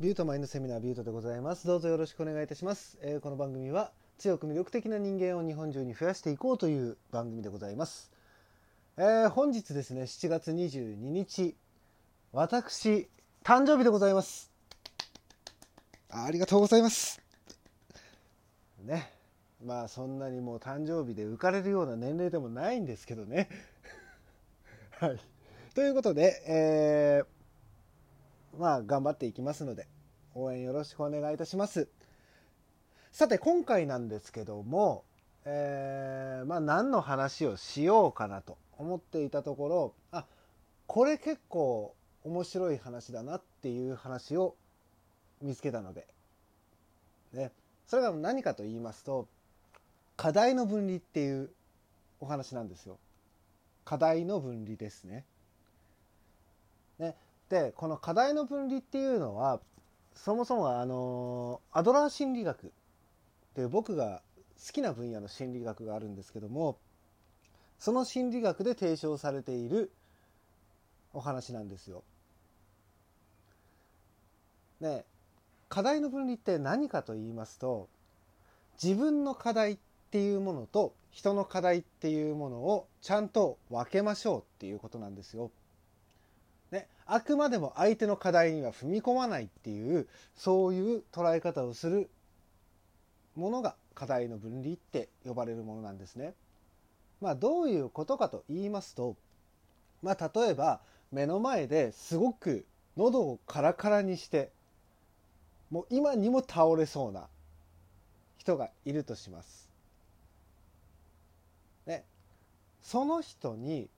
[0.00, 1.68] ビュートマインドセミナービュートでございます。
[1.68, 2.98] どうぞよろしくお願いいたします。
[3.00, 8.10] えーこの番組は強く魅力的な人間を日本中に増やしていこうという番組でございます。
[8.96, 11.54] えー本日ですね、7月22日、
[12.32, 13.08] 私、
[13.44, 14.50] 誕生日でございます。
[16.10, 17.22] ありがとうございます。
[18.82, 19.12] ね。
[19.64, 23.48] まあそんなにもう誕生日で浮かれるような年齢でもないんですけどね。
[24.98, 25.20] はい。
[25.76, 27.43] ということで、えー
[28.58, 29.86] まあ頑張っていきますので
[30.34, 31.88] 応援よろしくお願いいたします。
[33.12, 35.04] さて今回なんですけども、
[35.44, 40.26] えーまあ何の話をしようかなと思っていたところあ
[40.86, 44.56] これ結構面白い話だなっていう話を
[45.42, 46.06] 見つけたので、
[47.32, 47.52] ね、
[47.86, 49.28] それが何かと言いますと
[50.16, 51.50] 課題の分離っていう
[52.20, 52.98] お話なんですよ。
[53.84, 55.24] 課題の分離ですね。
[56.98, 57.14] ね。
[57.48, 59.60] でこの課題の分離っていうのは
[60.14, 62.70] そもそもあのアドラー心理学っ
[63.54, 64.22] ていう僕が
[64.64, 66.78] 好きな分野の心理学があるんですけども
[67.78, 69.92] その心理学で提唱されている
[71.12, 72.02] お話なんですよ。
[74.80, 75.04] ね
[75.68, 77.88] 課題の分離って何かと言いますと
[78.82, 79.78] 自分の課題っ
[80.10, 85.50] ていうものと人の課題っていうものをちゃんと分けましょうっていうことなんですよ。
[87.06, 92.10] あくまでも相手の課題には踏み込まないっていうそういう捉え方をする
[93.36, 96.34] ものが課題の分離って呼ばれるものなんですね。
[97.20, 99.16] まあどういうことかと言いますと、
[100.02, 100.80] まあ例えば
[101.12, 102.64] 目の前ですごく
[102.96, 104.50] 喉をカラカラにして
[105.70, 107.28] もう今にも倒れそうな
[108.38, 109.68] 人がいるとします。
[111.86, 112.04] ね、
[112.82, 113.88] その人に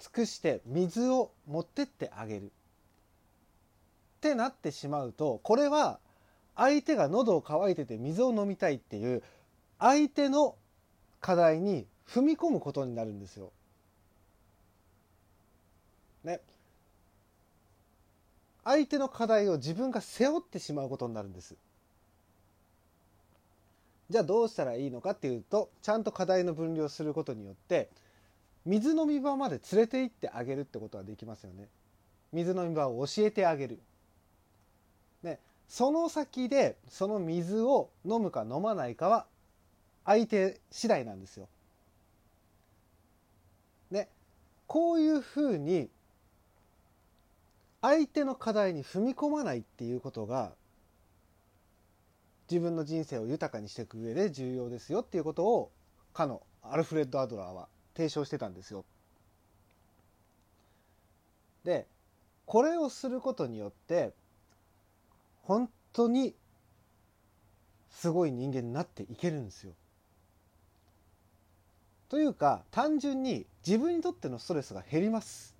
[0.00, 2.48] 尽くして水を持ってってあげるっ
[4.20, 6.00] てなってしまうとこれは
[6.56, 9.22] 相手が喉を渇いてて水を飲みたいっていう
[9.78, 10.56] 相手の
[11.20, 13.52] 課題に踏み込むことになるんですよ。
[16.24, 16.40] ね。
[18.64, 21.56] 相手の課題を自分が背負ってしまうことになるんです。
[24.10, 27.88] じゃあどうしたらいいのかっていうとちゃんと課題の分離をすることによって
[28.66, 31.68] 水飲み場まで連れて行ってあげるってことはできますよね。
[32.32, 33.80] 水飲み場を教えてあげる。
[35.22, 35.38] ね、
[35.68, 39.26] その先でその水を飲むか飲まないかは
[40.04, 41.48] 相手次第なんですよ。
[43.90, 44.08] ね、
[44.66, 45.88] こういうふうに
[47.82, 50.52] 相手の課題に踏み込まないっていうことが
[52.50, 55.70] 自分の人生を豊かにしていく上で重要ですよっていうことを
[56.12, 58.84] かのアルフレッド・アドラーは提唱してたんですよ。
[61.64, 61.86] で
[62.46, 64.12] これをすることによって
[65.42, 66.34] 本当に
[67.90, 69.72] すごい人間になっていけるんですよ。
[72.08, 75.54] というか単純に自分にとってのストレスが減ります。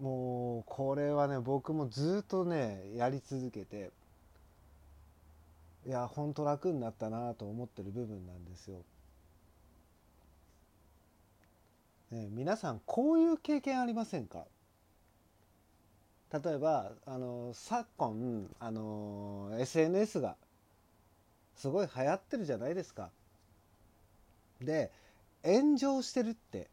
[0.00, 3.90] もうこれはね僕もずっとねやり続けて
[5.86, 8.78] いや本当楽になったなと思ってる部分なんですよ。
[12.12, 14.44] ね、皆さんこういう経験ありませんか？
[16.30, 20.36] 例えばあの昨今あの SNS が
[21.56, 23.10] すごい流行ってるじゃないですか。
[24.60, 24.92] で
[25.42, 26.68] 炎上してるって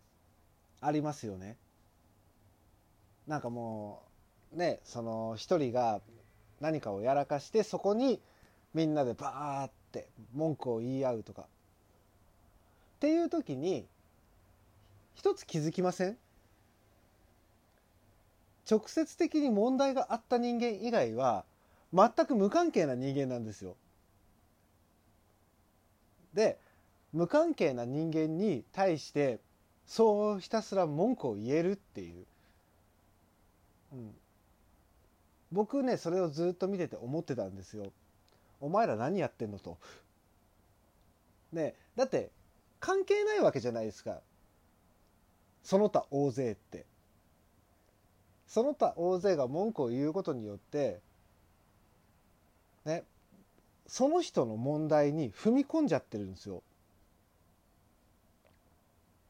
[0.81, 1.55] ありますよね。
[3.25, 4.03] なんかも
[4.53, 6.01] うねその一人が
[6.59, 8.19] 何かをやらかしてそこに
[8.73, 11.45] みんなでバーって文句を言い合うとかっ
[12.99, 13.85] ていう時に
[15.19, 16.17] 一つ気づきません？
[18.71, 21.43] 直接的に問題があった人間以外は
[21.93, 23.75] 全く無関係な人間なんですよ。
[26.33, 26.57] で
[27.11, 29.39] 無関係な人間に対して
[29.85, 32.25] そうひたすら文句を言えるっていう、
[33.91, 34.15] うん、
[35.51, 37.91] 僕ねそれをずっと見てて思ってたんですよ。
[38.61, 39.77] お前ら何やってんのと。
[41.51, 42.29] ねだって
[42.79, 44.21] 関係ないわけじゃないですか。
[45.63, 46.85] その他大勢って
[48.47, 50.99] その他大勢が文句を言うことによって
[52.85, 53.03] ね
[53.87, 56.61] その人の問題に踏み込んじゃってるんですよ。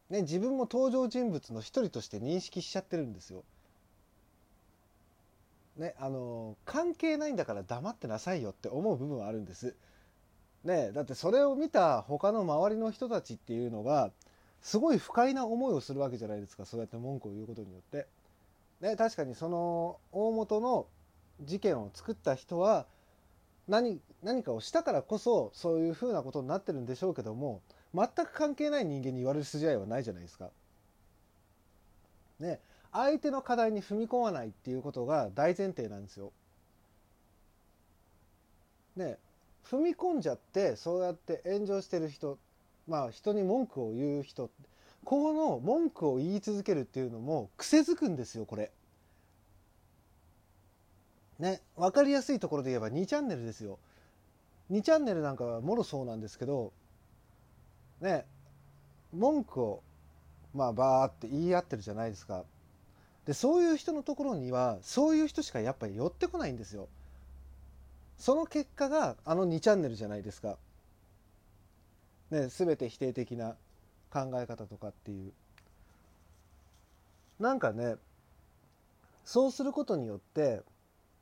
[0.09, 3.43] ね自分も登場人物の一人として認識しちゃってるんですよ。
[5.77, 9.75] ねあの関係ないんだから黙ってなさいよって思う部分はあるんです。
[10.63, 14.11] ねだってそれを見た他の周りの人たちっていうのが
[14.61, 18.07] すごい不快な思いをするわけじゃないですかそうやって文句を言うことによって。
[18.81, 20.87] ね、確かにその大元の
[21.41, 22.85] 事件を作った人は
[23.67, 27.61] 何何かをしたからこそそういうふうなことになってるんでしょうけども
[27.93, 30.49] 全く関係ない人間に言われる筋合いはないじゃないですか。
[32.39, 32.61] ね、
[32.93, 36.31] 相手の課題に踏み込まないっていうことが大前提なんですよ。
[38.95, 39.17] ね、
[39.65, 42.37] 踏み込んじゃってそうやって炎上してる人
[42.89, 44.49] まあ人に文句を言う人
[45.05, 48.71] この文句を言い続けるっていうのも癖づくんですよこれ。
[51.37, 53.79] ね分かりやすいところで言えば2チャンネルですよ。
[54.71, 56.73] 2チャンネルなんかはもろそうなんですけど
[58.01, 58.25] ね
[59.13, 59.83] 文句を
[60.53, 62.43] まあバーって言い合ってるじゃないですか。
[63.25, 66.87] でそういう人のところにはそういう人しかやっぱり寄ってこないんですよ。
[68.17, 70.57] その結果があの2チャンネルじゃないですか。
[72.31, 73.55] ね、全て否定的な
[74.11, 75.31] 考え方とかっていう。
[77.39, 77.95] なんかね
[79.23, 80.61] そうすることによって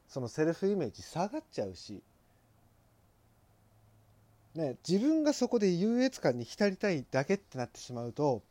[0.08, 2.02] そのセルフイメージ下がっちゃうし、
[4.56, 8.42] ね、自分がそこで優越感に浸りたいだけってなってしまうと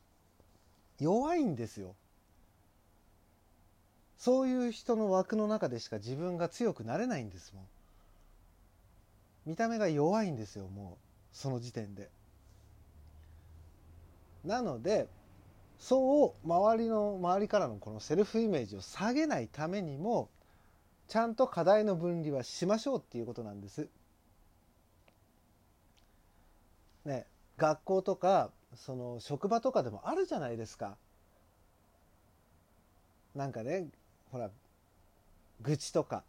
[1.00, 1.94] 弱いんですよ。
[4.18, 7.64] そういう人の枠の中でしか自分が強くなれないんですもん。
[9.46, 11.36] 見た目が弱いんですよ、もう。
[11.36, 12.10] その時点で。
[14.46, 15.08] なので、
[15.78, 20.30] そう周りの、周りからのこのセルフイメージを下げないためにも、
[21.08, 23.88] ちゃんと課題の分離はしましょうっていうことなんです。
[27.04, 27.26] ね、
[27.56, 30.96] 学校とかその職場とかでもあるじゃないですか。
[33.34, 33.86] なんかね
[34.32, 34.50] ほら
[35.60, 36.24] 愚痴とか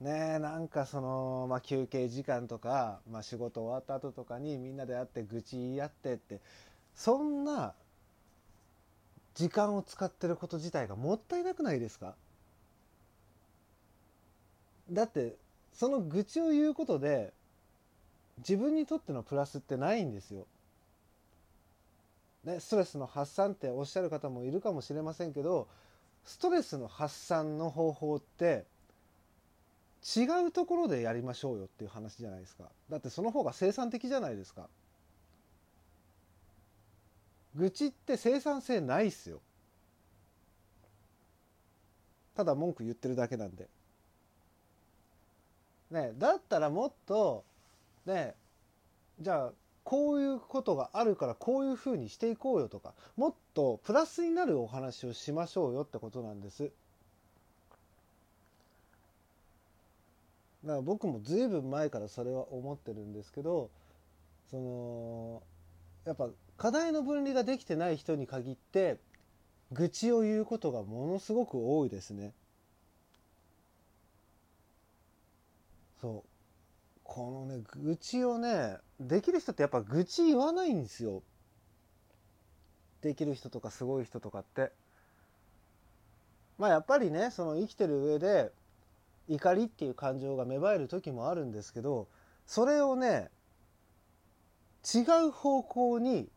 [0.00, 6.40] ねえなんかその、まあ、休憩時間とか、まあ、仕事終わった後とかにみんなで会って愚痴言い合ってって
[6.94, 7.72] そんな
[9.34, 12.14] 時間を使ってること自体がもったいなくないですか？
[14.90, 15.34] だって
[15.72, 17.32] その愚痴を言うことで
[18.38, 20.46] 自分にとってのプラスってないんですよ。
[22.44, 25.66] ね、ストレスの発散っておっしゃる方もいるかもしれませんけど
[26.24, 28.64] ストレスの発散の方法って
[30.04, 32.64] 違うところでやりましょうよっていう話じゃないですか。
[32.90, 34.68] だってその方が生産的じゃないですか。
[37.56, 39.40] 愚痴って生産性ないっすよ。
[42.34, 43.68] ただ文句言ってるだけなんで。
[45.90, 47.44] ねだったらもっと
[48.04, 48.34] ね
[49.20, 49.52] じゃあ
[49.84, 56.70] こういうことがあるからこういうふうにしていこうよとかもっとプラスになるお話をしましょうよってことなんです。
[60.66, 63.70] だから僕もずいぶん前からそれは思ってるんですけど
[64.50, 65.42] その
[66.04, 68.98] やっぱ課題の分離ができてない人に限って
[69.70, 72.32] 愚痴を言うことがものすごく多いですね。
[76.00, 76.28] そう。
[77.02, 81.22] このね愚痴をねできる人ってやっぱ愚痴言わないんですよ。
[83.02, 84.72] できる人とかすごい人とかって。
[86.58, 88.52] まあやっぱりねその生きてる上で
[89.28, 92.08] 怒りっていう感情が芽生える時もあるんですけど
[92.46, 93.30] それをね
[94.94, 96.28] 違う方向に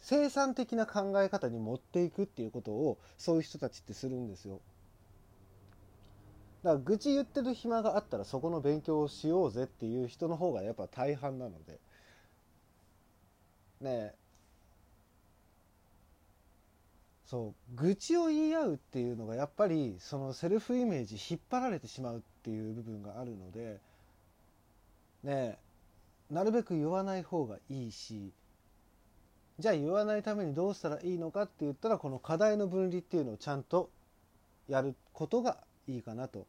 [0.00, 4.60] 生産的な考え方に持っていくっていうことをそういう人たちってするんですよ。
[6.62, 11.78] だから愚痴言ってる暇があったらそこの勉強をしようぜっていう人の方がやっぱ大半なので
[13.80, 14.14] ね
[17.28, 23.78] そう愚痴を言い合うっていうのがやっぱりそのセルフイメージ引っ張られてしまうっていう部分があるので
[25.22, 25.58] ね
[26.30, 28.32] なるべく言わない方がいいし
[29.58, 33.90] じゃあ言わないためにどうしたらいいのかって言ったらこの課題の分離っていうのをちゃんと
[34.66, 36.46] やることがいいかなと。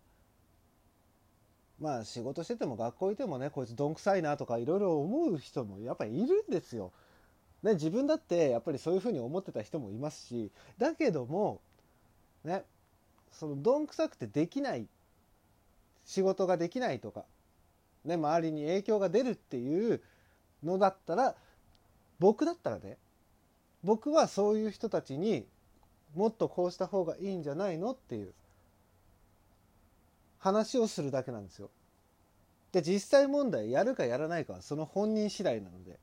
[1.81, 6.91] まあ仕事してても学校いてもねこいつどんくさいなとかいろいろ思う人もやっぱりいるんですよ。
[7.63, 11.61] ね、自分だってやっぱりそういうふうに思ってた人もいますしだけども
[12.43, 12.63] ね
[13.31, 14.87] そのどんくさくてできない
[16.05, 17.25] 仕事ができないとか、
[18.05, 20.01] ね、周りに影響が出るっていう
[20.63, 21.35] のだったら
[22.17, 22.97] 僕だったらね
[23.83, 25.45] 僕はそういう人たちに
[26.15, 28.33] もっとこうした方がいいんじゃないのっていう
[30.39, 31.69] 話をするだけなんですよ。
[32.71, 35.99] で実際問題やるかやらないかはその本人次第なので。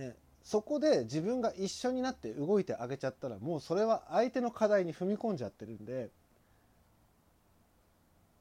[0.00, 6.08] ね、そこで自分が一緒になって動いてあげちゃったらもうそれは相手の課題に踏み込んじゃってるんで、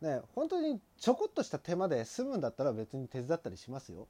[0.02, 4.08] ね、本当にちょこっとした手間で済むんだったら別に手伝ったりしますよ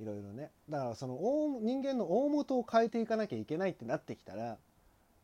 [0.00, 1.18] いろいろねだからその
[1.60, 4.56] 人間の大元を変えていかなきゃいけないってなってきたら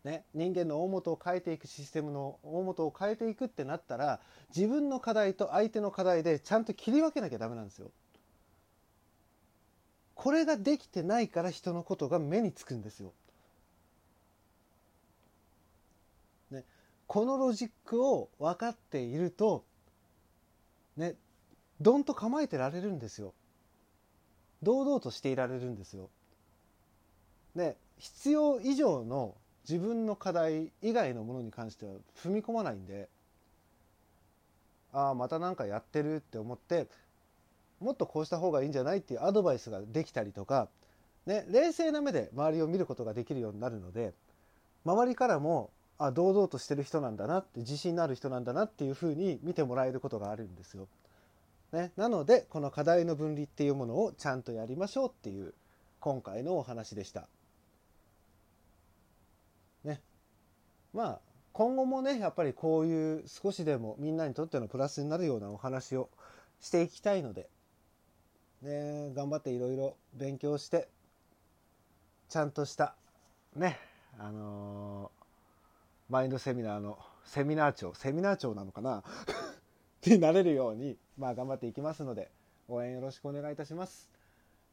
[0.04, 4.20] ね、人間の大元を変えていくシステムの大元を変えていくってなったら
[4.54, 7.90] 自分の課題と相手の課題でちゃんと切り分けなきゃダメなんですよ。
[10.18, 13.12] これができてないから人のことが目につくんですよ。
[16.50, 16.64] ね、
[17.06, 19.64] このロジックを分かっていると
[20.96, 21.14] ね
[21.80, 23.32] どんと構えてられるんですよ。
[24.60, 26.10] 堂々としていられるんですよ。
[27.54, 29.36] ね必要以上の
[29.68, 31.92] 自分の課題以外のものに関しては
[32.24, 33.08] 踏み込まないんで
[34.92, 36.88] ああまた何かやってるって思って
[37.80, 40.68] もっとこうした方がいいんじゃないっていうアドバイスができたりとか、
[41.26, 44.12] ね、冷静な目で周りを見ることができるようになるので
[44.84, 50.86] 周りからもあ堂々としてる人なんだなって自信のある人なんだなっていうふうに見てもらえることがあるんですよ。
[51.72, 55.52] ね、なのでこの課題の分離っていうものをちゃんとやりましょうっていう
[56.00, 57.28] 今回のお話でした。
[59.84, 60.00] ね。
[60.94, 61.20] まあ
[61.52, 66.08] 今後もねやっぱりこういう少しでもみんなにとってのプラスになるようなお話を
[66.60, 67.48] していきたいので、
[68.62, 70.88] ね、頑張っていろいろ勉強して
[72.28, 72.94] ちゃんとした
[73.54, 73.78] ね
[74.18, 78.98] あのー、マインドセミナーのセミナー長セミナー長なのかな？
[79.02, 79.02] っ
[80.00, 82.30] てなれるように、まあ、頑張っていきますので
[82.68, 84.10] 応援よろしくお願いいたします。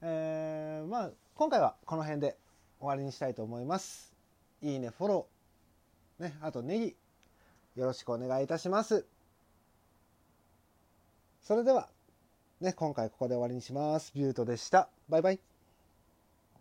[0.02, 2.38] えー、まあ今回はこの辺で
[2.80, 4.14] 終わりにしたいと思います。
[4.62, 6.98] いいね、フォロー、ね、あとネギ、
[7.76, 9.06] よろしくお願いいたします。
[11.42, 11.90] それでは、
[12.62, 14.14] ね、今回ここで終わりにします。
[14.16, 14.90] ビュートでした。
[15.10, 15.55] バイバイ。